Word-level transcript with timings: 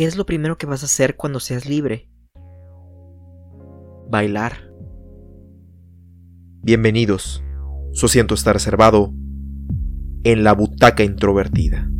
¿qué 0.00 0.06
es 0.06 0.16
lo 0.16 0.24
primero 0.24 0.56
que 0.56 0.64
vas 0.64 0.82
a 0.82 0.86
hacer 0.86 1.14
cuando 1.14 1.40
seas 1.40 1.66
libre? 1.66 2.08
Bailar. 4.08 4.72
Bienvenidos. 6.62 7.44
Su 7.92 8.06
asiento 8.06 8.32
está 8.32 8.54
reservado 8.54 9.12
en 10.24 10.42
la 10.42 10.54
butaca 10.54 11.04
introvertida. 11.04 11.90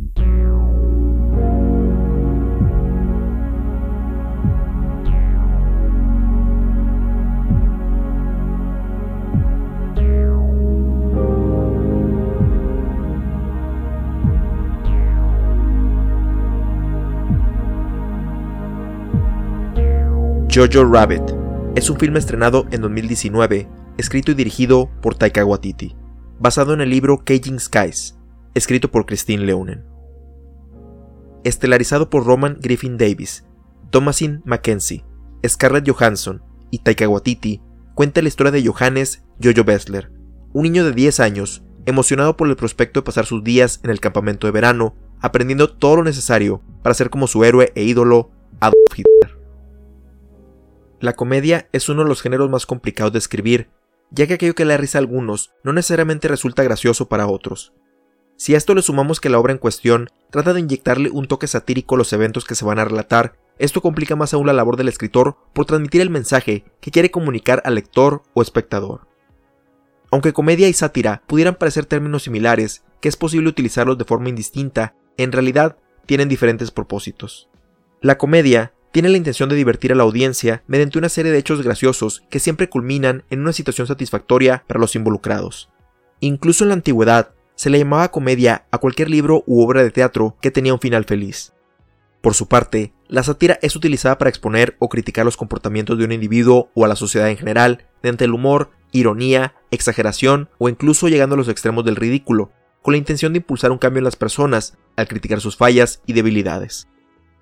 Jojo 20.53 20.83
Rabbit 20.83 21.23
es 21.77 21.89
un 21.89 21.97
filme 21.97 22.19
estrenado 22.19 22.65
en 22.71 22.81
2019, 22.81 23.69
escrito 23.97 24.31
y 24.31 24.33
dirigido 24.33 24.91
por 25.01 25.15
Taika 25.15 25.45
Waititi, 25.45 25.95
basado 26.41 26.73
en 26.73 26.81
el 26.81 26.89
libro 26.89 27.23
Caging 27.23 27.57
Skies, 27.57 28.19
escrito 28.53 28.91
por 28.91 29.05
Christine 29.05 29.45
Leonen. 29.45 29.85
Estelarizado 31.45 32.09
por 32.09 32.25
Roman 32.25 32.57
Griffin 32.59 32.97
Davis, 32.97 33.45
Thomasin 33.91 34.41
Mackenzie, 34.43 35.05
Scarlett 35.47 35.89
Johansson 35.89 36.43
y 36.69 36.79
Taika 36.79 37.07
Waititi, 37.07 37.61
cuenta 37.95 38.21
la 38.21 38.27
historia 38.27 38.51
de 38.51 38.67
Johannes 38.67 39.23
Jojo 39.41 39.63
Bessler, 39.63 40.11
un 40.51 40.63
niño 40.63 40.83
de 40.83 40.91
10 40.91 41.21
años, 41.21 41.63
emocionado 41.85 42.35
por 42.35 42.49
el 42.49 42.57
prospecto 42.57 42.99
de 42.99 43.05
pasar 43.05 43.25
sus 43.25 43.41
días 43.41 43.79
en 43.85 43.89
el 43.89 44.01
campamento 44.01 44.47
de 44.47 44.51
verano, 44.51 44.97
aprendiendo 45.21 45.71
todo 45.71 45.95
lo 45.95 46.03
necesario 46.03 46.61
para 46.83 46.93
ser 46.93 47.09
como 47.09 47.27
su 47.27 47.45
héroe 47.45 47.71
e 47.73 47.83
ídolo, 47.83 48.31
Adolf 48.59 48.97
Hitler. 48.97 49.40
La 51.01 51.13
comedia 51.13 51.67
es 51.71 51.89
uno 51.89 52.03
de 52.03 52.09
los 52.09 52.21
géneros 52.21 52.47
más 52.51 52.67
complicados 52.67 53.11
de 53.11 53.17
escribir, 53.17 53.71
ya 54.11 54.27
que 54.27 54.35
aquello 54.35 54.53
que 54.53 54.65
le 54.65 54.77
risa 54.77 54.99
a 54.99 55.01
algunos 55.01 55.51
no 55.63 55.73
necesariamente 55.73 56.27
resulta 56.27 56.61
gracioso 56.61 57.09
para 57.09 57.25
otros. 57.25 57.73
Si 58.37 58.53
a 58.53 58.57
esto 58.57 58.75
le 58.75 58.83
sumamos 58.83 59.19
que 59.19 59.29
la 59.29 59.39
obra 59.39 59.51
en 59.51 59.57
cuestión 59.57 60.09
trata 60.29 60.53
de 60.53 60.59
inyectarle 60.59 61.09
un 61.09 61.25
toque 61.25 61.47
satírico 61.47 61.95
a 61.95 61.97
los 61.97 62.13
eventos 62.13 62.45
que 62.45 62.53
se 62.53 62.65
van 62.65 62.77
a 62.77 62.85
relatar, 62.85 63.35
esto 63.57 63.81
complica 63.81 64.15
más 64.15 64.35
aún 64.35 64.45
la 64.45 64.53
labor 64.53 64.77
del 64.77 64.89
escritor 64.89 65.37
por 65.53 65.65
transmitir 65.65 66.01
el 66.01 66.11
mensaje 66.11 66.65
que 66.79 66.91
quiere 66.91 67.09
comunicar 67.09 67.63
al 67.65 67.73
lector 67.73 68.21
o 68.35 68.43
espectador. 68.43 69.07
Aunque 70.11 70.33
comedia 70.33 70.69
y 70.69 70.73
sátira 70.73 71.23
pudieran 71.25 71.55
parecer 71.55 71.85
términos 71.85 72.21
similares, 72.23 72.83
que 72.99 73.09
es 73.09 73.17
posible 73.17 73.49
utilizarlos 73.49 73.97
de 73.97 74.05
forma 74.05 74.29
indistinta, 74.29 74.93
en 75.17 75.31
realidad 75.31 75.77
tienen 76.05 76.29
diferentes 76.29 76.69
propósitos. 76.69 77.49
La 78.01 78.19
comedia 78.19 78.73
tiene 78.91 79.09
la 79.09 79.17
intención 79.17 79.49
de 79.49 79.55
divertir 79.55 79.91
a 79.91 79.95
la 79.95 80.03
audiencia 80.03 80.63
mediante 80.67 80.97
una 80.97 81.09
serie 81.09 81.31
de 81.31 81.37
hechos 81.37 81.61
graciosos 81.61 82.23
que 82.29 82.39
siempre 82.39 82.69
culminan 82.69 83.23
en 83.29 83.41
una 83.41 83.53
situación 83.53 83.87
satisfactoria 83.87 84.63
para 84.67 84.79
los 84.79 84.95
involucrados. 84.95 85.69
Incluso 86.19 86.63
en 86.63 86.69
la 86.69 86.75
antigüedad, 86.75 87.33
se 87.55 87.69
le 87.69 87.79
llamaba 87.79 88.11
comedia 88.11 88.65
a 88.71 88.79
cualquier 88.79 89.09
libro 89.09 89.43
u 89.45 89.63
obra 89.63 89.83
de 89.83 89.91
teatro 89.91 90.35
que 90.41 90.51
tenía 90.51 90.73
un 90.73 90.79
final 90.79 91.05
feliz. 91.05 91.53
Por 92.21 92.33
su 92.33 92.47
parte, 92.47 92.93
la 93.07 93.23
sátira 93.23 93.57
es 93.61 93.75
utilizada 93.75 94.17
para 94.17 94.29
exponer 94.29 94.75
o 94.79 94.89
criticar 94.89 95.25
los 95.25 95.37
comportamientos 95.37 95.97
de 95.97 96.05
un 96.05 96.11
individuo 96.11 96.69
o 96.75 96.85
a 96.85 96.87
la 96.87 96.95
sociedad 96.95 97.29
en 97.29 97.37
general, 97.37 97.85
mediante 98.03 98.25
el 98.25 98.33
humor, 98.33 98.71
ironía, 98.91 99.55
exageración 99.71 100.49
o 100.59 100.69
incluso 100.69 101.07
llegando 101.07 101.35
a 101.35 101.37
los 101.37 101.49
extremos 101.49 101.83
del 101.83 101.95
ridículo, 101.95 102.51
con 102.81 102.93
la 102.93 102.97
intención 102.97 103.33
de 103.33 103.37
impulsar 103.37 103.71
un 103.71 103.77
cambio 103.77 103.99
en 103.99 104.05
las 104.05 104.15
personas 104.15 104.77
al 104.95 105.07
criticar 105.07 105.39
sus 105.39 105.55
fallas 105.55 106.01
y 106.05 106.13
debilidades. 106.13 106.87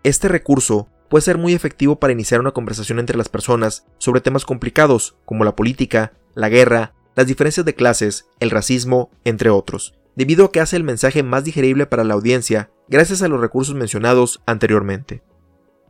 Este 0.03 0.27
recurso 0.27 0.87
puede 1.09 1.23
ser 1.23 1.37
muy 1.37 1.53
efectivo 1.53 1.99
para 1.99 2.13
iniciar 2.13 2.39
una 2.39 2.51
conversación 2.51 2.99
entre 2.99 3.17
las 3.17 3.29
personas 3.29 3.85
sobre 3.97 4.21
temas 4.21 4.45
complicados 4.45 5.17
como 5.25 5.43
la 5.43 5.55
política, 5.55 6.13
la 6.35 6.49
guerra, 6.49 6.93
las 7.15 7.27
diferencias 7.27 7.65
de 7.65 7.75
clases, 7.75 8.27
el 8.39 8.51
racismo, 8.51 9.09
entre 9.25 9.49
otros, 9.49 9.95
debido 10.15 10.45
a 10.45 10.51
que 10.51 10.61
hace 10.61 10.77
el 10.77 10.83
mensaje 10.83 11.23
más 11.23 11.43
digerible 11.43 11.85
para 11.85 12.03
la 12.03 12.13
audiencia 12.13 12.71
gracias 12.87 13.21
a 13.21 13.27
los 13.27 13.41
recursos 13.41 13.75
mencionados 13.75 14.41
anteriormente. 14.45 15.23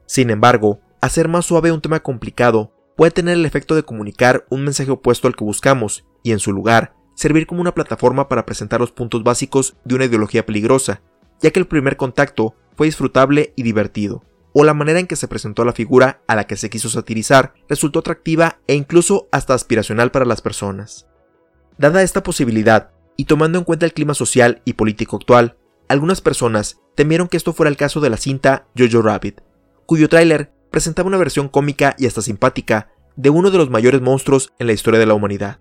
Sin 0.06 0.30
embargo, 0.30 0.81
hacer 1.02 1.28
más 1.28 1.46
suave 1.46 1.72
un 1.72 1.81
tema 1.81 2.00
complicado 2.01 2.74
puede 2.96 3.12
tener 3.12 3.36
el 3.36 3.46
efecto 3.46 3.75
de 3.75 3.84
comunicar 3.84 4.46
un 4.50 4.63
mensaje 4.63 4.91
opuesto 4.91 5.28
al 5.28 5.36
que 5.36 5.44
buscamos 5.44 6.06
y 6.24 6.31
en 6.31 6.40
su 6.40 6.51
lugar 6.51 6.94
servir 7.16 7.47
como 7.47 7.62
una 7.62 7.74
plataforma 7.74 8.30
para 8.30 8.46
presentar 8.46 8.80
los 8.80 8.91
puntos 8.91 9.24
básicos 9.24 9.75
de 9.84 9.96
una 9.96 10.06
ideología 10.06 10.46
peligrosa, 10.46 11.01
ya 11.41 11.51
que 11.51 11.59
el 11.59 11.68
primer 11.68 11.97
contacto 11.97 12.56
fue 12.75 12.88
disfrutable 12.88 13.53
y 13.56 13.63
divertido, 13.63 14.24
o 14.54 14.64
la 14.64 14.74
manera 14.74 15.00
en 15.00 15.08
que 15.08 15.16
se 15.16 15.28
presentó 15.28 15.66
la 15.66 15.74
figura 15.74 16.22
a 16.28 16.36
la 16.36 16.46
que 16.46 16.58
se 16.58 16.70
quiso 16.70 16.90
satirizar 16.90 17.54
resultó 17.68 18.00
atractiva 18.00 18.60
e 18.68 18.76
incluso 18.76 19.28
hasta 19.32 19.54
aspiracional 19.54 20.12
para 20.12 20.26
las 20.26 20.42
personas. 20.42 21.08
Dada 21.78 22.02
esta 22.02 22.24
posibilidad, 22.24 22.92
y 23.16 23.26
tomando 23.26 23.58
en 23.58 23.64
cuenta 23.64 23.86
el 23.86 23.94
clima 23.94 24.14
social 24.14 24.62
y 24.66 24.74
político 24.74 25.18
actual, 25.18 25.58
algunas 25.88 26.22
personas 26.22 26.80
temieron 26.96 27.28
que 27.28 27.38
esto 27.38 27.54
fuera 27.54 27.70
el 27.70 27.78
caso 27.78 28.02
de 28.02 28.10
la 28.10 28.18
cinta 28.18 28.68
Jojo 28.78 29.02
Rabbit, 29.02 29.42
cuyo 29.86 30.10
tráiler 30.10 30.52
presentaba 30.72 31.08
una 31.08 31.18
versión 31.18 31.50
cómica 31.50 31.96
y 31.98 32.06
hasta 32.06 32.22
simpática 32.22 32.92
de 33.16 33.30
uno 33.30 33.52
de 33.52 33.58
los 33.58 33.70
mayores 33.70 34.02
monstruos 34.02 34.54
en 34.60 34.68
la 34.68 34.74
historia 34.74 35.00
de 35.00 35.06
la 35.06 35.14
humanidad. 35.14 35.60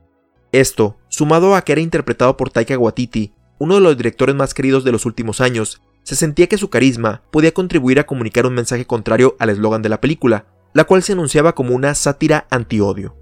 Esto, 0.52 0.96
sumado 1.08 1.54
a 1.54 1.62
que 1.62 1.72
era 1.72 1.80
interpretado 1.80 2.36
por 2.36 2.50
Taika 2.50 2.78
Waititi, 2.78 3.34
uno 3.58 3.74
de 3.74 3.80
los 3.80 3.96
directores 3.96 4.34
más 4.34 4.54
queridos 4.54 4.84
de 4.84 4.92
los 4.92 5.06
últimos 5.06 5.40
años, 5.40 5.82
se 6.08 6.16
sentía 6.16 6.46
que 6.46 6.56
su 6.56 6.70
carisma 6.70 7.20
podía 7.30 7.52
contribuir 7.52 8.00
a 8.00 8.06
comunicar 8.06 8.46
un 8.46 8.54
mensaje 8.54 8.86
contrario 8.86 9.36
al 9.38 9.50
eslogan 9.50 9.82
de 9.82 9.90
la 9.90 10.00
película, 10.00 10.46
la 10.72 10.84
cual 10.84 11.02
se 11.02 11.12
anunciaba 11.12 11.54
como 11.54 11.74
una 11.74 11.94
sátira 11.94 12.46
anti-odio. 12.50 13.14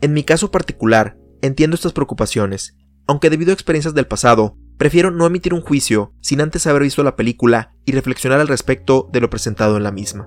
En 0.00 0.14
mi 0.14 0.24
caso 0.24 0.50
particular, 0.50 1.18
entiendo 1.42 1.74
estas 1.74 1.92
preocupaciones, 1.92 2.78
aunque 3.06 3.28
debido 3.28 3.50
a 3.50 3.52
experiencias 3.52 3.92
del 3.92 4.06
pasado, 4.06 4.56
prefiero 4.78 5.10
no 5.10 5.26
emitir 5.26 5.52
un 5.52 5.60
juicio 5.60 6.14
sin 6.22 6.40
antes 6.40 6.66
haber 6.66 6.80
visto 6.80 7.02
la 7.02 7.14
película 7.14 7.74
y 7.84 7.92
reflexionar 7.92 8.40
al 8.40 8.48
respecto 8.48 9.10
de 9.12 9.20
lo 9.20 9.28
presentado 9.28 9.76
en 9.76 9.82
la 9.82 9.92
misma. 9.92 10.26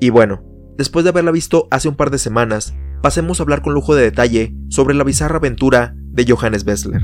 Y 0.00 0.08
bueno, 0.08 0.42
después 0.78 1.04
de 1.04 1.10
haberla 1.10 1.32
visto 1.32 1.68
hace 1.70 1.86
un 1.86 1.96
par 1.96 2.10
de 2.10 2.16
semanas, 2.16 2.72
pasemos 3.02 3.40
a 3.40 3.42
hablar 3.42 3.60
con 3.60 3.74
lujo 3.74 3.94
de 3.94 4.04
detalle 4.04 4.54
sobre 4.70 4.94
la 4.94 5.04
bizarra 5.04 5.36
aventura 5.36 5.94
de 5.96 6.24
Johannes 6.26 6.64
Bessler. 6.64 7.02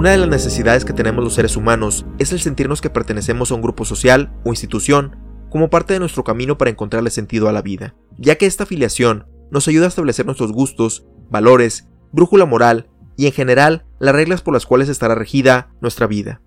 Una 0.00 0.12
de 0.12 0.16
las 0.16 0.30
necesidades 0.30 0.86
que 0.86 0.94
tenemos 0.94 1.22
los 1.22 1.34
seres 1.34 1.58
humanos 1.58 2.06
es 2.18 2.32
el 2.32 2.40
sentirnos 2.40 2.80
que 2.80 2.88
pertenecemos 2.88 3.50
a 3.50 3.54
un 3.54 3.60
grupo 3.60 3.84
social 3.84 4.32
o 4.46 4.48
institución 4.48 5.18
como 5.50 5.68
parte 5.68 5.92
de 5.92 6.00
nuestro 6.00 6.24
camino 6.24 6.56
para 6.56 6.70
encontrarle 6.70 7.10
sentido 7.10 7.50
a 7.50 7.52
la 7.52 7.60
vida, 7.60 7.94
ya 8.16 8.36
que 8.36 8.46
esta 8.46 8.64
afiliación 8.64 9.26
nos 9.50 9.68
ayuda 9.68 9.84
a 9.84 9.88
establecer 9.88 10.24
nuestros 10.24 10.52
gustos, 10.52 11.06
valores, 11.28 11.90
brújula 12.12 12.46
moral 12.46 12.88
y 13.18 13.26
en 13.26 13.32
general 13.32 13.84
las 13.98 14.14
reglas 14.14 14.40
por 14.40 14.54
las 14.54 14.64
cuales 14.64 14.88
estará 14.88 15.14
regida 15.14 15.74
nuestra 15.82 16.06
vida. 16.06 16.40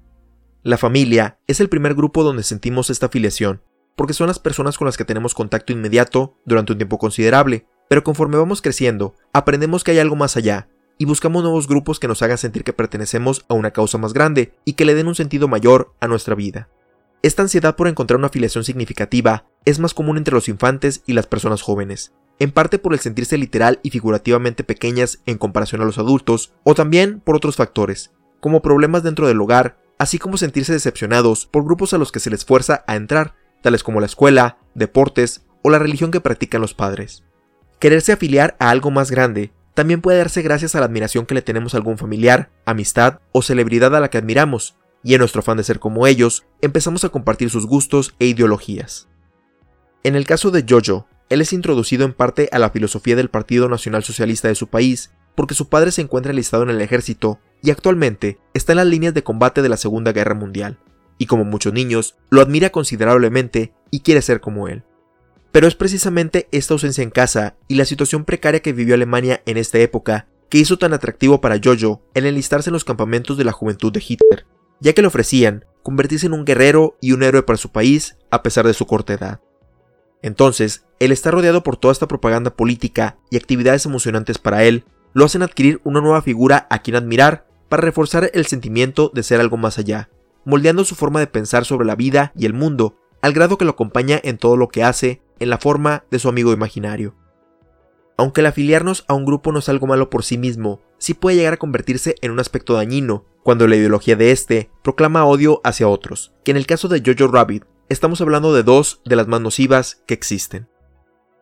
La 0.64 0.78
familia 0.78 1.38
es 1.46 1.60
el 1.60 1.70
primer 1.70 1.94
grupo 1.94 2.24
donde 2.24 2.42
sentimos 2.42 2.90
esta 2.90 3.06
afiliación, 3.06 3.62
porque 3.96 4.16
son 4.16 4.26
las 4.26 4.40
personas 4.40 4.80
con 4.80 4.86
las 4.88 4.98
que 4.98 5.06
tenemos 5.06 5.36
contacto 5.36 5.74
inmediato 5.74 6.40
durante 6.44 6.72
un 6.72 6.80
tiempo 6.80 6.98
considerable, 6.98 7.68
pero 7.88 8.04
conforme 8.04 8.38
vamos 8.38 8.64
creciendo, 8.64 9.14
aprendemos 9.32 9.84
que 9.84 9.92
hay 9.92 10.00
algo 10.00 10.16
más 10.16 10.38
allá, 10.38 10.70
y 11.04 11.06
buscamos 11.06 11.44
nuevos 11.44 11.68
grupos 11.68 12.00
que 12.00 12.08
nos 12.08 12.22
hagan 12.22 12.38
sentir 12.38 12.64
que 12.64 12.72
pertenecemos 12.72 13.44
a 13.50 13.56
una 13.56 13.72
causa 13.72 13.98
más 13.98 14.14
grande 14.14 14.54
y 14.64 14.76
que 14.76 14.86
le 14.86 14.96
den 14.96 15.10
un 15.10 15.16
sentido 15.16 15.50
mayor 15.50 15.94
a 16.00 16.08
nuestra 16.08 16.34
vida. 16.34 16.70
Esta 17.22 17.42
ansiedad 17.42 17.76
por 17.76 17.90
encontrar 17.90 18.20
una 18.20 18.28
afiliación 18.28 18.64
significativa 18.64 19.46
es 19.66 19.80
más 19.80 19.94
común 19.94 20.16
entre 20.16 20.34
los 20.34 20.48
infantes 20.48 21.04
y 21.06 21.12
las 21.12 21.28
personas 21.28 21.62
jóvenes, 21.62 22.14
en 22.40 22.52
parte 22.52 22.80
por 22.80 22.94
el 22.94 23.02
sentirse 23.02 23.38
literal 23.38 23.82
y 23.84 23.90
figurativamente 23.90 24.64
pequeñas 24.64 25.20
en 25.26 25.38
comparación 25.38 25.82
a 25.82 25.84
los 25.84 25.98
adultos, 25.98 26.54
o 26.64 26.74
también 26.74 27.20
por 27.20 27.36
otros 27.36 27.58
factores, 27.58 28.14
como 28.40 28.62
problemas 28.62 29.04
dentro 29.04 29.28
del 29.28 29.42
hogar, 29.42 29.76
así 30.00 30.20
como 30.20 30.38
sentirse 30.38 30.72
decepcionados 30.72 31.48
por 31.48 31.66
grupos 31.66 31.94
a 31.94 31.98
los 31.98 32.14
que 32.14 32.22
se 32.22 32.30
les 32.30 32.46
fuerza 32.46 32.86
a 32.88 32.96
entrar, 32.96 33.36
tales 33.62 33.84
como 33.84 34.00
la 34.00 34.06
escuela, 34.06 34.58
deportes 34.74 35.44
o 35.64 35.70
la 35.70 35.80
religión 35.80 36.12
que 36.12 36.22
practican 36.22 36.62
los 36.62 36.74
padres. 36.74 37.26
Quererse 37.80 38.14
afiliar 38.14 38.56
a 38.58 38.70
algo 38.70 38.90
más 38.90 39.12
grande 39.12 39.52
también 39.74 40.02
puede 40.02 40.20
darse 40.20 40.42
gracias 40.42 40.76
a 40.76 40.80
la 40.80 40.86
admiración 40.86 41.26
que 41.26 41.34
le 41.34 41.42
tenemos 41.42 41.74
a 41.74 41.78
algún 41.78 41.98
familiar, 41.98 42.52
amistad 42.66 43.20
o 43.32 43.42
celebridad 43.42 43.96
a 43.96 44.00
la 44.00 44.10
que 44.10 44.18
admiramos, 44.18 44.76
y 45.04 45.14
en 45.14 45.20
nuestro 45.20 45.40
afán 45.40 45.58
de 45.58 45.64
ser 45.64 45.80
como 45.80 46.08
ellos, 46.08 46.46
empezamos 46.62 47.04
a 47.04 47.10
compartir 47.10 47.50
sus 47.50 47.66
gustos 47.66 48.16
e 48.20 48.28
ideologías. 48.28 49.10
En 50.04 50.16
el 50.16 50.26
caso 50.26 50.52
de 50.52 50.66
Jojo, 50.68 51.08
él 51.30 51.42
es 51.42 51.54
introducido 51.54 52.06
en 52.06 52.14
parte 52.14 52.50
a 52.52 52.60
la 52.60 52.70
filosofía 52.70 53.16
del 53.16 53.30
Partido 53.30 53.68
Nacional 53.68 54.04
Socialista 54.04 54.48
de 54.48 54.56
su 54.56 54.68
país, 54.68 55.12
porque 55.36 55.56
su 55.56 55.70
padre 55.70 55.92
se 55.92 56.02
encuentra 56.02 56.32
enlistado 56.32 56.64
en 56.64 56.70
el 56.70 56.82
ejército 56.82 57.40
y 57.62 57.72
actualmente 57.72 58.38
está 58.54 58.74
en 58.74 58.78
las 58.78 58.88
líneas 58.88 59.14
de 59.14 59.24
combate 59.24 59.62
de 59.62 59.70
la 59.70 59.78
Segunda 59.78 60.12
Guerra 60.12 60.36
Mundial, 60.36 60.78
y 61.18 61.26
como 61.26 61.46
muchos 61.46 61.74
niños, 61.74 62.18
lo 62.30 62.42
admira 62.42 62.70
considerablemente 62.70 63.74
y 63.90 64.02
quiere 64.02 64.22
ser 64.22 64.42
como 64.42 64.68
él. 64.68 64.84
Pero 65.54 65.68
es 65.68 65.76
precisamente 65.76 66.50
esta 66.52 66.74
ausencia 66.74 67.04
en 67.04 67.12
casa 67.12 67.56
y 67.68 67.76
la 67.76 67.86
situación 67.86 68.26
precaria 68.26 68.64
que 68.64 68.74
vivió 68.74 68.96
Alemania 68.96 69.44
en 69.46 69.58
esta 69.58 69.78
época 69.78 70.28
que 70.50 70.58
hizo 70.58 70.80
tan 70.80 70.94
atractivo 70.94 71.42
para 71.42 71.60
Jojo 71.64 72.02
el 72.16 72.26
enlistarse 72.26 72.72
en 72.72 72.74
los 72.74 72.84
campamentos 72.84 73.38
de 73.38 73.44
la 73.44 73.52
juventud 73.52 73.94
de 73.94 74.04
Hitler, 74.06 74.48
ya 74.80 74.94
que 74.94 75.04
le 75.04 75.08
ofrecían 75.10 75.66
convertirse 75.84 76.26
en 76.26 76.34
un 76.34 76.44
guerrero 76.44 76.98
y 77.02 77.12
un 77.12 77.22
héroe 77.22 77.44
para 77.44 77.58
su 77.58 77.72
país 77.72 78.18
a 78.32 78.42
pesar 78.42 78.66
de 78.66 78.74
su 78.74 78.88
corta 78.88 79.14
edad. 79.14 79.42
Entonces, 80.24 80.86
el 81.00 81.12
estar 81.12 81.32
rodeado 81.36 81.62
por 81.62 81.78
toda 81.78 81.92
esta 81.92 82.08
propaganda 82.08 82.56
política 82.56 83.20
y 83.30 83.38
actividades 83.38 83.86
emocionantes 83.86 84.40
para 84.40 84.64
él 84.64 84.86
lo 85.14 85.26
hacen 85.26 85.44
adquirir 85.44 85.82
una 85.84 86.02
nueva 86.02 86.24
figura 86.24 86.66
a 86.72 86.82
quien 86.82 86.96
admirar 86.96 87.46
para 87.70 87.84
reforzar 87.84 88.32
el 88.34 88.48
sentimiento 88.48 89.12
de 89.14 89.22
ser 89.22 89.40
algo 89.40 89.58
más 89.58 89.78
allá, 89.78 90.10
moldeando 90.46 90.84
su 90.84 90.96
forma 90.96 91.20
de 91.20 91.28
pensar 91.28 91.64
sobre 91.64 91.86
la 91.86 91.96
vida 91.96 92.32
y 92.36 92.48
el 92.48 92.54
mundo, 92.54 92.96
al 93.22 93.34
grado 93.34 93.58
que 93.58 93.66
lo 93.66 93.72
acompaña 93.72 94.20
en 94.24 94.38
todo 94.38 94.58
lo 94.58 94.68
que 94.68 94.84
hace, 94.84 95.23
en 95.40 95.50
la 95.50 95.58
forma 95.58 96.06
de 96.12 96.20
su 96.20 96.30
amigo 96.30 96.54
imaginario. 96.54 97.16
Aunque 98.18 98.42
el 98.42 98.48
afiliarnos 98.48 99.06
a 99.08 99.14
un 99.14 99.26
grupo 99.26 99.52
no 99.52 99.60
es 99.60 99.70
algo 99.70 99.88
malo 99.88 100.10
por 100.10 100.24
sí 100.24 100.38
mismo, 100.38 100.82
sí 100.98 101.14
puede 101.14 101.38
llegar 101.38 101.54
a 101.54 101.58
convertirse 101.58 102.16
en 102.22 102.32
un 102.32 102.40
aspecto 102.40 102.74
dañino, 102.74 103.26
cuando 103.44 103.68
la 103.68 103.76
ideología 103.76 104.16
de 104.16 104.32
este 104.32 104.70
proclama 104.84 105.26
odio 105.26 105.60
hacia 105.64 105.88
otros, 105.88 106.34
que 106.44 106.52
en 106.52 106.58
el 106.58 106.66
caso 106.66 106.88
de 106.88 107.02
Jojo 107.06 107.32
Rabbit 107.32 107.66
estamos 107.90 108.22
hablando 108.22 108.54
de 108.54 108.64
dos 108.64 109.02
de 109.04 109.16
las 109.16 109.28
más 109.28 109.42
nocivas 109.42 110.02
que 110.06 110.14
existen. 110.14 110.70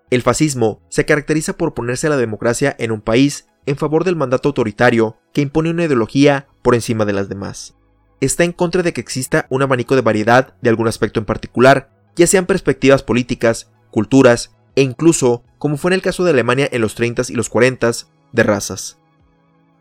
El 0.10 0.22
fascismo 0.22 0.82
se 0.90 1.06
caracteriza 1.06 1.54
por 1.54 1.74
ponerse 1.74 2.08
a 2.08 2.10
la 2.10 2.18
democracia 2.18 2.76
en 2.80 2.92
un 2.92 3.02
país 3.02 3.48
en 3.66 3.78
favor 3.78 4.04
del 4.04 4.16
mandato 4.16 4.50
autoritario 4.50 5.18
que 5.34 5.42
impone 5.42 5.70
una 5.70 5.86
ideología 5.86 6.48
por 6.62 6.76
encima 6.76 7.06
de 7.06 7.14
las 7.14 7.30
demás. 7.30 7.76
Está 8.20 8.44
en 8.44 8.52
contra 8.52 8.84
de 8.84 8.94
que 8.94 9.02
exista 9.02 9.48
un 9.50 9.62
abanico 9.62 9.96
de 9.96 10.02
variedad 10.02 10.56
de 10.62 10.70
algún 10.70 10.88
aspecto 10.88 11.20
en 11.20 11.26
particular, 11.26 11.92
ya 12.16 12.28
sean 12.28 12.46
perspectivas 12.46 13.04
políticas, 13.04 13.72
culturas 13.92 14.56
e 14.76 14.82
incluso, 14.82 15.44
como 15.58 15.78
fue 15.78 15.90
en 15.90 15.94
el 15.94 16.02
caso 16.02 16.24
de 16.24 16.32
Alemania 16.32 16.68
en 16.72 16.82
los 16.82 16.98
30s 16.98 17.30
y 17.30 17.34
los 17.34 17.52
40s, 17.52 18.08
de 18.32 18.44
razas. 18.44 18.98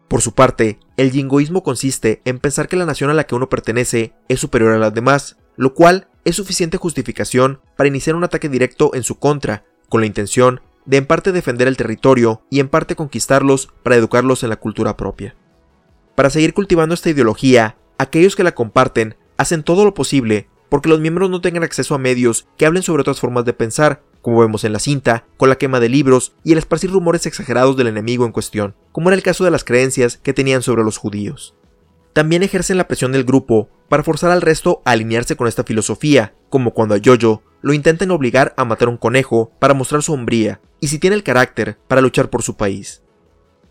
Por 0.08 0.22
su 0.22 0.34
parte, 0.34 0.80
el 0.96 1.12
jingoísmo 1.12 1.62
consiste 1.62 2.20
en 2.24 2.40
pensar 2.40 2.66
que 2.66 2.76
la 2.76 2.84
nación 2.84 3.10
a 3.10 3.14
la 3.14 3.24
que 3.24 3.36
uno 3.36 3.48
pertenece 3.48 4.12
es 4.28 4.40
superior 4.40 4.72
a 4.72 4.78
las 4.78 4.92
demás, 4.92 5.36
lo 5.56 5.72
cual 5.74 6.08
es 6.24 6.36
suficiente 6.36 6.78
justificación 6.78 7.60
para 7.76 7.88
iniciar 7.88 8.16
un 8.16 8.24
ataque 8.24 8.48
directo 8.48 8.90
en 8.94 9.04
su 9.04 9.18
contra, 9.18 9.64
con 9.88 10.00
la 10.00 10.06
intención 10.06 10.60
de 10.84 10.96
en 10.96 11.06
parte 11.06 11.30
defender 11.30 11.68
el 11.68 11.76
territorio 11.76 12.42
y 12.50 12.60
en 12.60 12.68
parte 12.68 12.96
conquistarlos 12.96 13.68
para 13.82 13.96
educarlos 13.96 14.42
en 14.42 14.48
la 14.48 14.56
cultura 14.56 14.96
propia. 14.96 15.36
Para 16.16 16.30
seguir 16.30 16.54
cultivando 16.54 16.94
esta 16.94 17.10
ideología, 17.10 17.76
aquellos 17.98 18.34
que 18.34 18.44
la 18.44 18.54
comparten 18.54 19.14
hacen 19.36 19.62
todo 19.62 19.84
lo 19.84 19.94
posible 19.94 20.48
porque 20.70 20.88
los 20.88 21.00
miembros 21.00 21.28
no 21.28 21.42
tengan 21.42 21.64
acceso 21.64 21.94
a 21.94 21.98
medios 21.98 22.46
que 22.56 22.64
hablen 22.64 22.82
sobre 22.82 23.02
otras 23.02 23.20
formas 23.20 23.44
de 23.44 23.52
pensar, 23.52 24.02
como 24.22 24.40
vemos 24.40 24.64
en 24.64 24.72
la 24.72 24.78
cinta, 24.78 25.26
con 25.36 25.50
la 25.50 25.56
quema 25.56 25.80
de 25.80 25.90
libros 25.90 26.34
y 26.42 26.52
el 26.52 26.58
esparcir 26.58 26.90
rumores 26.90 27.26
exagerados 27.26 27.76
del 27.76 27.88
enemigo 27.88 28.24
en 28.24 28.32
cuestión, 28.32 28.74
como 28.92 29.10
era 29.10 29.16
el 29.16 29.22
caso 29.22 29.44
de 29.44 29.50
las 29.50 29.64
creencias 29.64 30.16
que 30.16 30.32
tenían 30.32 30.62
sobre 30.62 30.84
los 30.84 30.96
judíos. 30.96 31.54
También 32.12 32.42
ejercen 32.42 32.76
la 32.76 32.88
presión 32.88 33.12
del 33.12 33.24
grupo 33.24 33.68
para 33.88 34.02
forzar 34.02 34.30
al 34.30 34.42
resto 34.42 34.82
a 34.84 34.92
alinearse 34.92 35.36
con 35.36 35.46
esta 35.46 35.64
filosofía, 35.64 36.34
como 36.48 36.72
cuando 36.72 36.94
a 36.94 37.00
Jojo 37.04 37.42
lo 37.62 37.72
intentan 37.72 38.10
obligar 38.10 38.54
a 38.56 38.64
matar 38.64 38.88
un 38.88 38.96
conejo 38.96 39.52
para 39.58 39.74
mostrar 39.74 40.02
su 40.02 40.12
hombría, 40.12 40.60
y 40.80 40.88
si 40.88 40.98
tiene 40.98 41.16
el 41.16 41.22
carácter 41.22 41.78
para 41.88 42.00
luchar 42.00 42.30
por 42.30 42.42
su 42.42 42.56
país. 42.56 43.02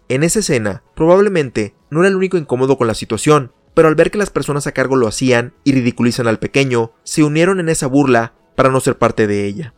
En 0.10 0.24
esa 0.24 0.40
escena, 0.40 0.84
probablemente 0.96 1.76
no 1.90 2.00
era 2.00 2.10
el 2.10 2.16
único 2.16 2.38
incómodo 2.38 2.78
con 2.78 2.88
la 2.88 2.96
situación, 2.96 3.52
pero 3.74 3.88
al 3.88 3.96
ver 3.96 4.12
que 4.12 4.18
las 4.18 4.30
personas 4.30 4.68
a 4.68 4.72
cargo 4.72 4.96
lo 4.96 5.08
hacían 5.08 5.54
y 5.64 5.74
ridiculizan 5.74 6.28
al 6.28 6.40
pequeño, 6.40 6.92
se 7.04 7.24
unieron 7.24 7.60
en 7.60 7.70
esa 7.70 7.88
burla 7.88 8.34
para 8.56 8.70
no 8.70 8.80
ser 8.80 8.98
parte 8.98 9.28
de 9.28 9.46
ella. 9.46 9.74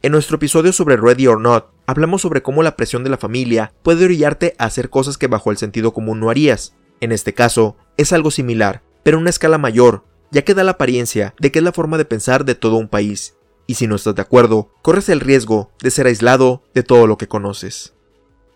En 0.00 0.12
nuestro 0.12 0.36
episodio 0.36 0.72
sobre 0.72 0.96
Ready 0.96 1.26
or 1.26 1.40
Not, 1.40 1.72
hablamos 1.86 2.22
sobre 2.22 2.40
cómo 2.40 2.62
la 2.62 2.76
presión 2.76 3.02
de 3.02 3.10
la 3.10 3.18
familia 3.18 3.72
puede 3.82 4.04
orillarte 4.04 4.54
a 4.58 4.66
hacer 4.66 4.90
cosas 4.90 5.18
que 5.18 5.26
bajo 5.26 5.50
el 5.50 5.56
sentido 5.56 5.92
común 5.92 6.20
no 6.20 6.30
harías. 6.30 6.76
En 7.00 7.10
este 7.10 7.34
caso, 7.34 7.76
es 7.96 8.12
algo 8.12 8.30
similar, 8.30 8.82
pero 9.02 9.16
en 9.16 9.22
una 9.22 9.30
escala 9.30 9.58
mayor, 9.58 10.04
ya 10.30 10.42
que 10.42 10.54
da 10.54 10.62
la 10.62 10.72
apariencia 10.72 11.34
de 11.40 11.50
que 11.50 11.58
es 11.58 11.64
la 11.64 11.72
forma 11.72 11.98
de 11.98 12.04
pensar 12.04 12.44
de 12.44 12.54
todo 12.54 12.76
un 12.76 12.88
país, 12.88 13.36
y 13.66 13.74
si 13.74 13.86
no 13.86 13.96
estás 13.96 14.14
de 14.14 14.22
acuerdo, 14.22 14.70
corres 14.82 15.08
el 15.08 15.20
riesgo 15.20 15.72
de 15.82 15.90
ser 15.90 16.06
aislado 16.06 16.62
de 16.74 16.82
todo 16.82 17.06
lo 17.06 17.18
que 17.18 17.28
conoces. 17.28 17.94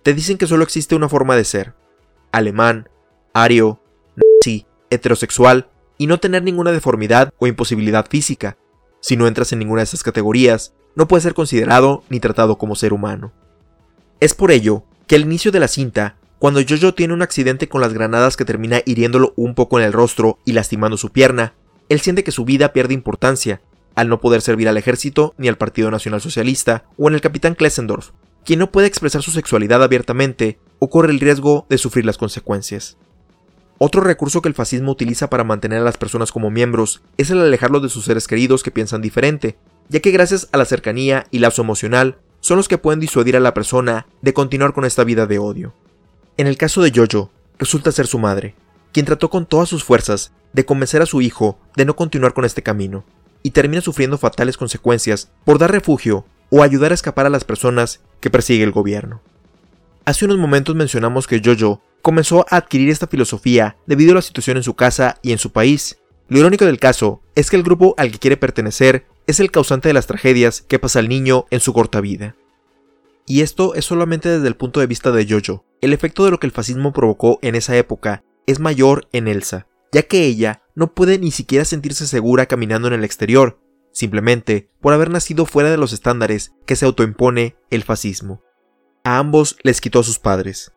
Te 0.03 0.15
dicen 0.15 0.39
que 0.39 0.47
solo 0.47 0.65
existe 0.65 0.95
una 0.95 1.09
forma 1.09 1.37
de 1.37 1.45
ser, 1.45 1.75
alemán, 2.33 2.89
ario, 3.35 3.82
nazi, 4.43 4.67
heterosexual, 4.91 5.69
y 5.99 6.07
no 6.07 6.19
tener 6.19 6.43
ninguna 6.43 6.73
deformidad 6.73 7.33
o 7.39 7.47
imposibilidad 7.47 8.07
física. 8.09 8.57
Si 9.01 9.17
no 9.17 9.27
entras 9.27 9.53
en 9.53 9.61
ninguna 9.61 9.81
de 9.81 9.85
esas 9.85 10.03
categorías, 10.03 10.75
no 10.97 11.07
puede 11.07 11.23
ser 11.23 11.35
considerado 11.35 12.03
ni 12.09 12.19
tratado 12.21 12.59
como 12.59 12.75
ser 12.75 12.93
humano. 12.93 13.33
Es 14.21 14.35
por 14.35 14.51
ello 14.51 14.85
que 15.07 15.17
al 15.17 15.23
inicio 15.23 15.53
de 15.53 15.61
la 15.61 15.69
cinta, 15.69 16.17
cuando 16.39 16.61
Jojo 16.69 16.95
tiene 16.95 17.15
un 17.15 17.23
accidente 17.23 17.69
con 17.69 17.81
las 17.81 17.93
granadas 17.93 18.37
que 18.37 18.45
termina 18.45 18.83
hiriéndolo 18.85 19.33
un 19.37 19.55
poco 19.55 19.79
en 19.79 19.85
el 19.85 19.93
rostro 19.93 20.39
y 20.45 20.53
lastimando 20.53 20.97
su 20.97 21.11
pierna, 21.11 21.55
él 21.89 22.01
siente 22.01 22.25
que 22.25 22.33
su 22.33 22.45
vida 22.45 22.73
pierde 22.73 22.95
importancia, 22.95 23.61
al 23.95 24.09
no 24.09 24.21
poder 24.21 24.43
servir 24.43 24.69
al 24.69 24.77
ejército 24.77 25.35
ni 25.39 25.49
al 25.49 25.59
Partido 25.59 25.91
Nacional 25.91 26.21
Socialista 26.21 26.85
o 26.97 27.09
en 27.09 27.15
el 27.15 27.21
capitán 27.21 27.55
Klesendorf, 27.55 28.11
quien 28.45 28.59
no 28.59 28.73
puede 28.73 28.89
expresar 28.89 29.23
su 29.23 29.31
sexualidad 29.31 29.83
abiertamente 29.83 30.59
o 30.79 30.91
corre 30.91 31.13
el 31.13 31.21
riesgo 31.21 31.67
de 31.69 31.79
sufrir 31.79 32.05
las 32.05 32.19
consecuencias. 32.19 32.97
Otro 33.85 34.01
recurso 34.01 34.43
que 34.43 34.49
el 34.49 34.55
fascismo 34.55 34.93
utiliza 34.93 35.29
para 35.29 35.43
mantener 35.43 35.81
a 35.81 35.85
las 35.85 35.97
personas 35.97 36.31
como 36.31 36.53
miembros 36.53 37.03
es 37.17 37.31
el 37.31 37.41
alejarlos 37.41 37.83
de 37.83 37.89
sus 37.89 38.05
seres 38.05 38.29
queridos 38.29 38.63
que 38.63 38.71
piensan 38.71 39.03
diferente, 39.03 39.57
ya 39.89 39.99
que 39.99 40.13
gracias 40.13 40.49
a 40.53 40.59
la 40.59 40.67
cercanía 40.67 41.27
y 41.33 41.41
lazo 41.41 41.63
emocional 41.63 42.17
son 42.39 42.59
los 42.59 42.69
que 42.69 42.79
pueden 42.79 43.01
disuadir 43.01 43.37
a 43.37 43.41
la 43.41 43.55
persona 43.55 44.07
de 44.21 44.33
continuar 44.33 44.73
con 44.73 44.85
esta 44.85 45.03
vida 45.03 45.27
de 45.27 45.41
odio. 45.41 45.75
En 46.37 46.47
el 46.47 46.57
caso 46.57 46.81
de 46.81 46.93
Jojo, 46.95 47.33
resulta 47.59 47.91
ser 47.91 48.07
su 48.07 48.21
madre, 48.21 48.55
quien 48.93 49.05
trató 49.05 49.31
con 49.31 49.47
todas 49.47 49.69
sus 49.69 49.83
fuerzas 49.83 50.31
de 50.53 50.65
convencer 50.65 51.03
a 51.03 51.07
su 51.07 51.21
hijo 51.21 51.59
de 51.75 51.85
no 51.85 51.97
continuar 51.97 52.35
con 52.35 52.45
este 52.45 52.63
camino, 52.63 53.03
y 53.43 53.51
termina 53.51 53.83
sufriendo 53.83 54.17
fatales 54.17 54.57
consecuencias 54.57 55.29
por 55.45 55.59
dar 55.59 55.73
refugio 55.73 56.25
o 56.51 56.63
ayudar 56.63 56.93
a 56.93 56.95
escapar 56.95 57.27
a 57.27 57.31
las 57.31 57.43
personas 57.43 57.99
que 58.21 58.31
persigue 58.31 58.63
el 58.63 58.71
gobierno. 58.71 59.23
Hace 60.05 60.25
unos 60.25 60.39
momentos 60.39 60.77
mencionamos 60.77 61.27
que 61.27 61.43
Jojo 61.45 61.83
comenzó 62.03 62.45
a 62.51 62.57
adquirir 62.57 62.91
esta 62.91 63.07
filosofía 63.07 63.77
debido 63.87 64.13
a 64.13 64.17
la 64.17 64.23
situación 64.23 64.57
en 64.57 64.63
su 64.63 64.75
casa 64.75 65.19
y 65.23 65.33
en 65.33 65.39
su 65.39 65.53
país. 65.53 65.99
Lo 66.29 66.39
irónico 66.39 66.67
del 66.67 66.79
caso 66.79 67.23
es 67.35 67.49
que 67.49 67.57
el 67.57 67.63
grupo 67.63 67.95
al 67.97 68.11
que 68.11 68.19
quiere 68.19 68.37
pertenecer 68.37 69.07
es 69.27 69.41
el 69.41 69.51
causante 69.51 69.89
de 69.89 69.95
las 69.95 70.07
tragedias 70.07 70.63
que 70.63 70.79
pasa 70.79 71.01
el 71.01 71.09
niño 71.09 71.47
en 71.51 71.61
su 71.61 71.73
corta 71.73 72.01
vida. 72.01 72.37
Y 73.27 73.43
esto 73.43 73.75
es 73.75 73.85
solamente 73.85 74.29
desde 74.29 74.49
el 74.49 74.57
punto 74.57 74.81
de 74.81 74.87
vista 74.87 75.13
de 75.13 75.27
Jojo. 75.29 75.65
El 75.81 75.93
efecto 75.93 76.25
de 76.25 76.31
lo 76.31 76.41
que 76.41 76.47
el 76.47 76.53
fascismo 76.53 76.93
provocó 76.93 77.39
en 77.43 77.55
esa 77.55 77.77
época 77.77 78.25
es 78.47 78.59
mayor 78.59 79.09
en 79.13 79.29
Elsa, 79.29 79.69
ya 79.93 80.03
que 80.03 80.25
ella 80.25 80.63
no 80.75 80.93
puede 80.95 81.19
ni 81.19 81.31
siquiera 81.31 81.65
sentirse 81.65 82.07
segura 82.07 82.47
caminando 82.47 82.89
en 82.89 82.95
el 82.95 83.05
exterior, 83.05 83.61
simplemente 83.93 84.71
por 84.81 84.93
haber 84.93 85.11
nacido 85.11 85.47
fuera 85.47 85.71
de 85.71 85.77
los 85.77 85.93
estándares 85.93 86.53
que 86.67 86.77
se 86.77 86.87
autoimpone 86.87 87.57
el 87.71 87.85
fascismo. 87.85 88.43
A 89.05 89.19
ambos 89.19 89.57
les 89.63 89.81
quitó 89.81 90.01
a 90.01 90.05
sus 90.05 90.19
padres, 90.19 90.73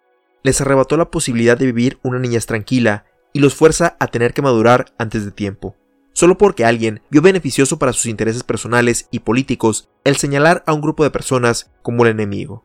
les 0.46 0.62
arrebató 0.62 0.96
la 0.96 1.12
posibilidad 1.12 1.58
de 1.58 1.66
vivir 1.66 2.00
una 2.04 2.20
niñez 2.20 2.46
tranquila 2.46 3.06
y 3.34 3.40
los 3.40 3.54
fuerza 3.54 3.98
a 4.00 4.08
tener 4.08 4.34
que 4.34 4.42
madurar 4.42 4.94
antes 4.98 5.26
de 5.26 5.32
tiempo 5.32 5.76
solo 6.16 6.38
porque 6.38 6.64
alguien 6.64 7.02
vio 7.12 7.22
beneficioso 7.22 7.78
para 7.78 7.92
sus 7.92 8.06
intereses 8.06 8.44
personales 8.44 9.10
y 9.12 9.20
políticos 9.20 9.90
el 10.06 10.16
señalar 10.16 10.64
a 10.66 10.74
un 10.74 10.80
grupo 10.80 11.04
de 11.04 11.12
personas 11.12 11.72
como 11.84 12.06
el 12.06 12.12
enemigo. 12.12 12.64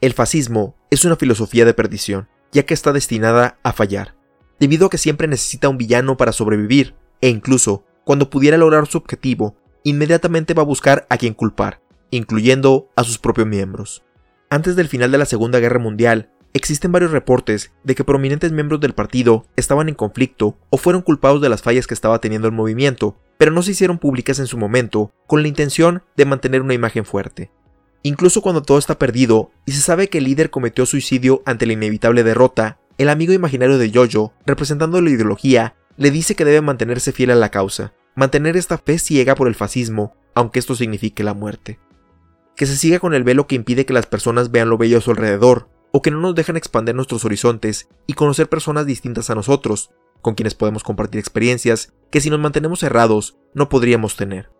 El 0.00 0.12
fascismo 0.12 0.74
es 0.90 1.04
una 1.04 1.14
filosofía 1.14 1.64
de 1.64 1.72
perdición, 1.72 2.28
ya 2.50 2.64
que 2.64 2.74
está 2.74 2.92
destinada 2.92 3.58
a 3.62 3.72
fallar, 3.72 4.16
debido 4.58 4.86
a 4.86 4.90
que 4.90 4.98
siempre 4.98 5.28
necesita 5.28 5.68
un 5.68 5.78
villano 5.78 6.16
para 6.16 6.32
sobrevivir, 6.32 6.96
e 7.20 7.28
incluso, 7.28 7.84
cuando 8.04 8.28
pudiera 8.28 8.56
lograr 8.56 8.88
su 8.88 8.98
objetivo, 8.98 9.56
inmediatamente 9.84 10.52
va 10.52 10.62
a 10.62 10.66
buscar 10.66 11.06
a 11.10 11.16
quien 11.16 11.34
culpar, 11.34 11.80
incluyendo 12.10 12.90
a 12.96 13.04
sus 13.04 13.18
propios 13.18 13.46
miembros. 13.46 14.02
Antes 14.48 14.74
del 14.74 14.88
final 14.88 15.12
de 15.12 15.18
la 15.18 15.26
Segunda 15.26 15.60
Guerra 15.60 15.78
Mundial, 15.78 16.30
Existen 16.52 16.90
varios 16.90 17.12
reportes 17.12 17.72
de 17.84 17.94
que 17.94 18.02
prominentes 18.02 18.50
miembros 18.50 18.80
del 18.80 18.92
partido 18.92 19.46
estaban 19.54 19.88
en 19.88 19.94
conflicto 19.94 20.58
o 20.70 20.78
fueron 20.78 21.02
culpados 21.02 21.40
de 21.40 21.48
las 21.48 21.62
fallas 21.62 21.86
que 21.86 21.94
estaba 21.94 22.20
teniendo 22.20 22.48
el 22.48 22.54
movimiento, 22.54 23.16
pero 23.38 23.52
no 23.52 23.62
se 23.62 23.70
hicieron 23.70 23.98
públicas 23.98 24.40
en 24.40 24.48
su 24.48 24.58
momento 24.58 25.12
con 25.28 25.42
la 25.42 25.48
intención 25.48 26.02
de 26.16 26.24
mantener 26.24 26.62
una 26.62 26.74
imagen 26.74 27.04
fuerte. 27.04 27.52
Incluso 28.02 28.42
cuando 28.42 28.62
todo 28.62 28.78
está 28.78 28.98
perdido 28.98 29.52
y 29.64 29.72
se 29.72 29.80
sabe 29.80 30.08
que 30.08 30.18
el 30.18 30.24
líder 30.24 30.50
cometió 30.50 30.86
suicidio 30.86 31.42
ante 31.46 31.66
la 31.66 31.74
inevitable 31.74 32.24
derrota, 32.24 32.80
el 32.98 33.10
amigo 33.10 33.32
imaginario 33.32 33.78
de 33.78 33.92
Jojo, 33.92 34.34
representando 34.44 35.00
la 35.00 35.10
ideología, 35.10 35.76
le 35.96 36.10
dice 36.10 36.34
que 36.34 36.44
debe 36.44 36.62
mantenerse 36.62 37.12
fiel 37.12 37.30
a 37.30 37.34
la 37.34 37.50
causa, 37.50 37.92
mantener 38.16 38.56
esta 38.56 38.78
fe 38.78 38.98
ciega 38.98 39.34
por 39.34 39.46
el 39.46 39.54
fascismo, 39.54 40.16
aunque 40.34 40.58
esto 40.58 40.74
signifique 40.74 41.22
la 41.22 41.34
muerte. 41.34 41.78
Que 42.56 42.66
se 42.66 42.76
siga 42.76 42.98
con 42.98 43.14
el 43.14 43.22
velo 43.22 43.46
que 43.46 43.54
impide 43.54 43.86
que 43.86 43.92
las 43.92 44.06
personas 44.06 44.50
vean 44.50 44.68
lo 44.68 44.78
bello 44.78 44.98
a 44.98 45.00
su 45.00 45.10
alrededor, 45.10 45.68
o 45.92 46.02
que 46.02 46.10
no 46.10 46.20
nos 46.20 46.34
dejan 46.34 46.56
expandir 46.56 46.94
nuestros 46.94 47.24
horizontes 47.24 47.88
y 48.06 48.14
conocer 48.14 48.48
personas 48.48 48.86
distintas 48.86 49.30
a 49.30 49.34
nosotros, 49.34 49.90
con 50.22 50.34
quienes 50.34 50.54
podemos 50.54 50.82
compartir 50.82 51.18
experiencias 51.18 51.92
que 52.10 52.20
si 52.20 52.30
nos 52.30 52.40
mantenemos 52.40 52.80
cerrados 52.80 53.36
no 53.54 53.68
podríamos 53.68 54.16
tener. 54.16 54.50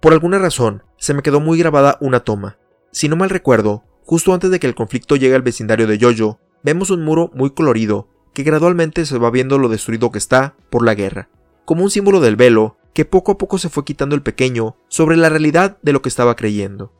Por 0.00 0.12
alguna 0.12 0.38
razón, 0.38 0.84
se 0.96 1.14
me 1.14 1.22
quedó 1.22 1.40
muy 1.40 1.58
grabada 1.58 1.98
una 2.00 2.20
toma. 2.20 2.58
Si 2.92 3.08
no 3.08 3.16
mal 3.16 3.30
recuerdo, 3.30 3.84
justo 4.04 4.32
antes 4.32 4.50
de 4.50 4.60
que 4.60 4.66
el 4.66 4.74
conflicto 4.74 5.16
llegue 5.16 5.34
al 5.34 5.42
vecindario 5.42 5.86
de 5.86 5.98
Yoyo, 5.98 6.38
vemos 6.62 6.90
un 6.90 7.04
muro 7.04 7.30
muy 7.34 7.50
colorido 7.50 8.08
que 8.32 8.44
gradualmente 8.44 9.04
se 9.04 9.18
va 9.18 9.30
viendo 9.30 9.58
lo 9.58 9.68
destruido 9.68 10.12
que 10.12 10.18
está 10.18 10.54
por 10.70 10.84
la 10.84 10.94
guerra, 10.94 11.28
como 11.64 11.82
un 11.82 11.90
símbolo 11.90 12.20
del 12.20 12.36
velo 12.36 12.76
que 12.94 13.04
poco 13.04 13.32
a 13.32 13.38
poco 13.38 13.58
se 13.58 13.68
fue 13.68 13.84
quitando 13.84 14.14
el 14.14 14.22
pequeño 14.22 14.76
sobre 14.88 15.16
la 15.16 15.28
realidad 15.28 15.78
de 15.82 15.92
lo 15.92 16.02
que 16.02 16.08
estaba 16.08 16.36
creyendo. 16.36 16.92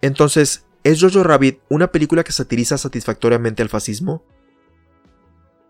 Entonces, 0.00 0.63
¿es 0.84 1.00
Jojo 1.00 1.24
Rabbit 1.24 1.60
una 1.68 1.90
película 1.90 2.22
que 2.22 2.32
satiriza 2.32 2.78
satisfactoriamente 2.78 3.62
al 3.62 3.70
fascismo? 3.70 4.22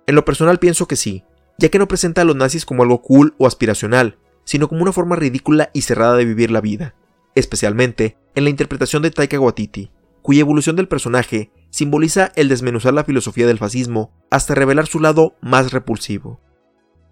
En 0.07 0.17
lo 0.17 0.25
personal 0.25 0.59
pienso 0.59 0.87
que 0.87 0.97
sí, 0.97 1.25
ya 1.57 1.71
que 1.71 1.79
no 1.79 1.89
presenta 1.89 2.23
a 2.23 2.25
los 2.25 2.37
nazis 2.37 2.67
como 2.67 2.83
algo 2.83 3.01
cool 3.01 3.35
o 3.39 3.47
aspiracional, 3.47 4.19
sino 4.45 4.69
como 4.69 4.83
una 4.83 4.93
forma 4.93 5.17
ridícula 5.17 5.71
y 5.73 5.83
cerrada 5.83 6.17
de 6.17 6.25
vivir 6.25 6.51
la 6.51 6.61
vida, 6.61 6.95
especialmente 7.35 8.19
en 8.35 8.45
la 8.45 8.51
interpretación 8.51 9.03
de 9.03 9.11
Taika 9.11 9.41
Waititi, 9.41 9.91
cuya 10.21 10.41
evolución 10.41 10.77
del 10.77 10.89
personaje 10.89 11.53
simboliza 11.71 12.33
el 12.35 12.49
desmenuzar 12.49 12.93
la 12.93 13.05
filosofía 13.05 13.47
del 13.47 13.59
fascismo 13.59 14.13
hasta 14.31 14.55
revelar 14.55 14.87
su 14.87 15.01
lado 15.01 15.37
más 15.41 15.73
repulsivo. 15.73 16.41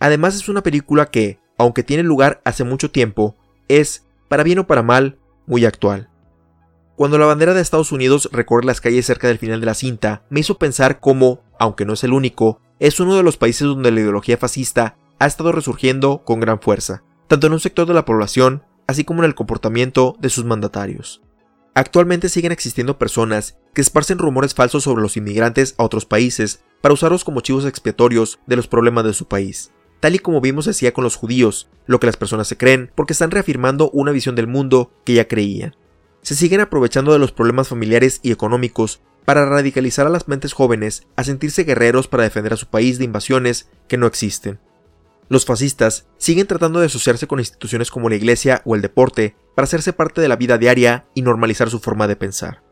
Además 0.00 0.35
es 0.35 0.49
una 0.49 0.62
película 0.62 1.06
que, 1.06 1.38
aunque 1.56 1.85
tiene 1.85 2.02
lugar 2.02 2.42
hace 2.44 2.64
mucho 2.64 2.90
tiempo, 2.90 3.37
es, 3.68 4.06
para 4.28 4.42
bien 4.42 4.59
o 4.59 4.66
para 4.66 4.82
mal, 4.82 5.18
muy 5.47 5.64
actual. 5.64 6.12
Cuando 6.96 7.16
la 7.16 7.26
bandera 7.26 7.54
de 7.54 7.62
Estados 7.62 7.90
Unidos 7.90 8.28
recorre 8.32 8.66
las 8.66 8.82
calles 8.82 9.06
cerca 9.06 9.26
del 9.26 9.38
final 9.38 9.61
de 9.61 9.66
la 9.66 9.75
cinta, 9.75 10.25
me 10.28 10.40
hizo 10.40 10.58
pensar 10.58 11.00
cómo, 11.00 11.42
aunque 11.58 11.87
no 11.87 11.94
es 11.94 12.04
el 12.04 12.12
único, 12.12 12.61
es 12.80 13.00
uno 13.00 13.16
de 13.16 13.22
los 13.22 13.38
países 13.38 13.66
donde 13.66 13.90
la 13.90 14.00
ideología 14.00 14.37
fascista 14.37 14.96
ha 15.18 15.26
estado 15.26 15.52
resurgiendo 15.52 16.22
con 16.25 16.40
gran 16.40 16.61
fuerza, 16.61 17.02
tanto 17.28 17.46
en 17.46 17.54
un 17.54 17.61
sector 17.61 17.87
de 17.87 17.94
la 17.94 18.04
población, 18.04 18.62
así 18.87 19.04
como 19.04 19.22
en 19.22 19.26
el 19.26 19.34
comportamiento 19.34 20.16
de 20.20 20.28
sus 20.28 20.44
mandatarios. 20.44 21.22
Actualmente 21.75 22.28
siguen 22.28 22.52
existiendo 22.52 22.99
personas 22.99 23.56
que 23.72 23.80
esparcen 23.80 24.18
rumores 24.18 24.52
falsos 24.52 24.82
sobre 24.82 25.00
los 25.00 25.16
inmigrantes 25.16 25.75
a 25.78 25.84
otros 25.84 26.04
países 26.04 26.62
para 26.82 26.92
usarlos 26.92 27.25
como 27.25 27.40
chivos 27.40 27.64
expiatorios 27.64 28.38
de 28.46 28.56
los 28.56 28.68
problemas 28.68 29.04
de 29.04 29.14
su 29.14 29.26
país, 29.26 29.72
tal 30.00 30.14
y 30.14 30.18
como 30.18 30.42
vimos 30.42 30.66
decía 30.66 30.92
con 30.92 31.04
los 31.04 31.16
judíos, 31.16 31.70
lo 31.87 32.00
que 32.00 32.06
las 32.06 32.18
personas 32.18 32.49
se 32.49 32.58
creen 32.58 32.90
porque 32.94 33.14
están 33.14 33.30
reafirmando 33.30 33.88
una 33.90 34.12
visión 34.12 34.34
del 34.34 34.46
mundo 34.46 34.92
que 35.04 35.14
ya 35.14 35.26
creían. 35.26 35.75
Se 36.32 36.38
siguen 36.38 36.62
aprovechando 36.62 37.12
de 37.12 37.18
los 37.18 37.30
problemas 37.30 37.68
familiares 37.68 38.18
y 38.22 38.32
económicos 38.32 39.02
para 39.26 39.44
radicalizar 39.44 40.06
a 40.06 40.08
las 40.08 40.28
mentes 40.28 40.54
jóvenes 40.54 41.06
a 41.14 41.24
sentirse 41.24 41.64
guerreros 41.64 42.08
para 42.08 42.22
defender 42.22 42.54
a 42.54 42.56
su 42.56 42.68
país 42.68 42.96
de 42.96 43.04
invasiones 43.04 43.68
que 43.86 43.98
no 43.98 44.06
existen. 44.06 44.58
Los 45.28 45.44
fascistas 45.44 46.06
siguen 46.16 46.46
tratando 46.46 46.80
de 46.80 46.86
asociarse 46.86 47.26
con 47.26 47.38
instituciones 47.38 47.90
como 47.90 48.08
la 48.08 48.16
iglesia 48.16 48.62
o 48.64 48.74
el 48.74 48.80
deporte 48.80 49.36
para 49.54 49.64
hacerse 49.64 49.92
parte 49.92 50.22
de 50.22 50.28
la 50.28 50.36
vida 50.36 50.56
diaria 50.56 51.04
y 51.14 51.20
normalizar 51.20 51.68
su 51.68 51.80
forma 51.80 52.08
de 52.08 52.16
pensar. 52.16 52.62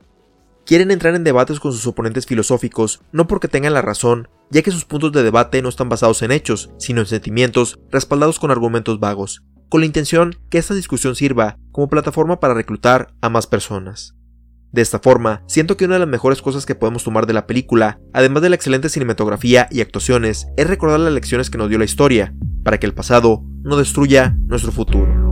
Quieren 0.65 0.91
entrar 0.91 1.15
en 1.15 1.25
debates 1.25 1.61
con 1.61 1.75
sus 1.75 1.87
oponentes 1.87 2.25
filosóficos 2.25 3.03
no 3.13 3.27
porque 3.27 3.49
tengan 3.49 3.75
la 3.75 3.83
razón, 3.83 4.31
ya 4.49 4.63
que 4.63 4.71
sus 4.71 4.87
puntos 4.87 5.13
de 5.13 5.23
debate 5.23 5.61
no 5.61 5.69
están 5.69 5.91
basados 5.91 6.23
en 6.23 6.33
hechos, 6.33 6.71
sino 6.79 7.03
en 7.03 7.07
sentimientos 7.07 7.79
respaldados 7.91 8.39
con 8.39 8.51
argumentos 8.51 9.01
vagos, 9.01 9.43
con 9.71 9.81
la 9.81 9.87
intención 9.87 10.37
que 10.51 10.59
esta 10.59 10.75
discusión 10.75 11.15
sirva 11.15 11.57
como 11.73 11.89
plataforma 11.89 12.41
para 12.41 12.55
reclutar 12.55 13.15
a 13.23 13.31
más 13.31 13.47
personas. 13.47 14.17
De 14.73 14.83
esta 14.83 14.99
forma, 14.99 15.43
siento 15.47 15.77
que 15.77 15.85
una 15.85 15.95
de 15.95 16.01
las 16.01 16.09
mejores 16.09 16.43
cosas 16.43 16.67
que 16.67 16.75
podemos 16.75 17.03
tomar 17.03 17.27
de 17.27 17.33
la 17.33 17.47
película, 17.47 17.99
además 18.13 18.43
de 18.43 18.51
la 18.51 18.57
excelente 18.57 18.89
cinematografía 18.89 19.69
y 19.71 19.81
actuaciones, 19.81 20.49
es 20.57 20.67
recordar 20.67 21.01
las 21.01 21.13
lecciones 21.13 21.51
que 21.51 21.59
nos 21.59 21.69
dio 21.69 21.79
la 21.79 21.85
historia, 21.85 22.35
para 22.65 22.79
que 22.79 22.87
el 22.87 22.95
pasado 22.95 23.43
no 23.63 23.77
destruya 23.77 24.37
nuestro 24.47 24.73
futuro. 24.73 25.30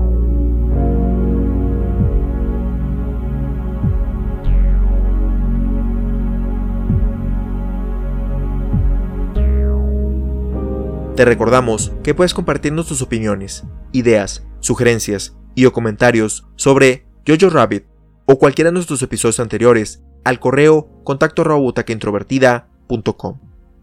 Te 11.19 11.25
recordamos 11.25 11.91
que 12.05 12.15
puedes 12.15 12.33
compartirnos 12.33 12.87
tus 12.87 13.03
opiniones, 13.03 13.65
ideas, 13.91 14.47
sugerencias 14.61 15.37
y 15.57 15.65
o 15.65 15.73
comentarios 15.73 16.47
sobre 16.55 17.09
Jojo 17.27 17.51
Rabbit 17.51 17.87
o 18.27 18.39
cualquiera 18.39 18.69
de 18.69 18.75
nuestros 18.75 19.03
episodios 19.03 19.41
anteriores 19.41 20.01
al 20.23 20.39
correo 20.39 20.89
contacto 21.03 21.43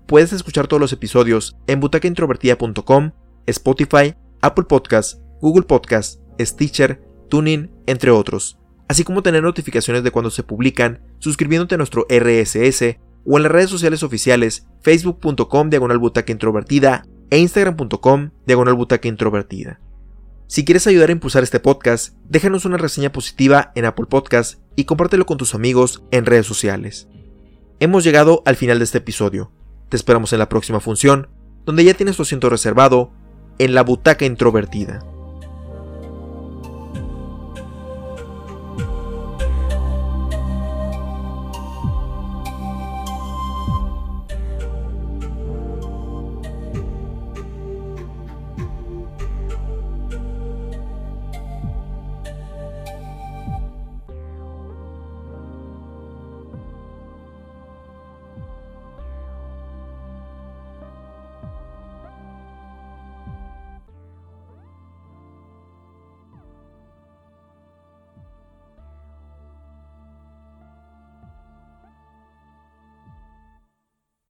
Puedes 0.05 0.31
escuchar 0.31 0.67
todos 0.67 0.79
los 0.79 0.93
episodios 0.93 1.57
en 1.67 1.81
butacaintrovertida.com, 1.81 3.11
Spotify, 3.47 4.15
Apple 4.39 4.63
Podcasts, 4.69 5.19
Google 5.41 5.63
Podcasts, 5.63 6.21
Stitcher, 6.39 7.03
Tuning, 7.27 7.69
entre 7.85 8.11
otros, 8.11 8.59
así 8.87 9.03
como 9.03 9.23
tener 9.23 9.43
notificaciones 9.43 10.05
de 10.05 10.11
cuando 10.11 10.29
se 10.29 10.43
publican 10.43 11.01
suscribiéndote 11.19 11.75
a 11.75 11.79
nuestro 11.79 12.07
RSS 12.09 12.95
o 13.25 13.35
en 13.35 13.43
las 13.43 13.51
redes 13.51 13.69
sociales 13.69 14.03
oficiales 14.03 14.67
facebook.com 14.83 15.69
diagonal 15.69 15.99
introvertida 16.27 17.05
e 17.29 17.39
instagram.com 17.39 18.32
diagonal 18.46 18.77
introvertida. 19.03 19.79
Si 20.48 20.63
quieres 20.63 20.86
ayudar 20.86 21.10
a 21.10 21.13
impulsar 21.13 21.44
este 21.44 21.60
podcast, 21.60 22.15
déjanos 22.29 22.65
una 22.65 22.77
reseña 22.77 23.12
positiva 23.12 23.72
en 23.75 23.86
Apple 23.86 24.05
Podcast 24.08 24.60
y 24.75 24.86
compártelo 24.86 25.25
con 25.25 25.38
tus 25.38 25.55
amigos 25.55 26.03
en 26.12 26.25
redes 26.25 26.46
sociales. 26.46 27.08
Hemos 27.79 28.03
llegado 28.03 28.44
al 28.46 28.55
final 28.55 28.77
de 28.77 28.86
este 28.86 29.00
episodio. 29.00 29.51
Te 29.89 29.98
esperamos 29.98 30.34
en 30.34 30.39
la 30.39 30.50
próxima 30.50 30.79
función, 30.79 31.29
donde 31.65 31.84
ya 31.84 31.96
tienes 31.96 32.15
tu 32.15 32.22
asiento 32.22 32.50
reservado 32.50 33.12
en 33.58 33.74
la 33.74 33.84
butaca 33.84 34.25
introvertida. 34.25 35.03